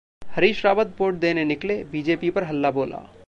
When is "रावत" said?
0.65-0.95